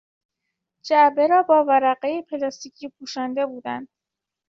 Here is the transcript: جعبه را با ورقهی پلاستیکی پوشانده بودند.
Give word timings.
جعبه 0.85 1.27
را 1.27 1.43
با 1.43 1.63
ورقهی 1.67 2.21
پلاستیکی 2.21 2.89
پوشانده 2.89 3.45
بودند. 3.45 3.87